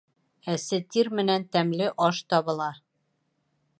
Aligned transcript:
Әсе 0.53 0.79
тир 0.95 1.11
менән 1.19 1.45
тәмле 1.57 1.91
аш 2.07 2.23
табыла. 2.35 2.71